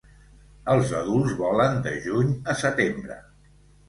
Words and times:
Els 0.75 0.93
adults 0.99 1.35
volen 1.41 1.77
de 1.87 1.93
juny 2.05 2.31
a 2.55 2.57
setembre. 2.63 3.19